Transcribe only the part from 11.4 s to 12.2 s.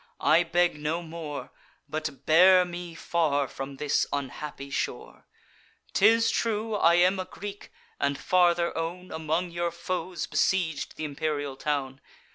town.